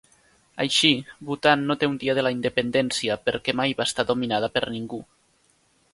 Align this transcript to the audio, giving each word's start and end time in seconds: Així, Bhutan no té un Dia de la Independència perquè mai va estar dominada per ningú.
Així, 0.63 0.89
Bhutan 1.27 1.65
no 1.67 1.75
té 1.83 1.89
un 1.91 1.99
Dia 2.03 2.15
de 2.19 2.23
la 2.27 2.31
Independència 2.37 3.19
perquè 3.29 3.57
mai 3.61 3.79
va 3.83 3.87
estar 3.91 4.07
dominada 4.13 4.51
per 4.57 4.65
ningú. 4.79 5.05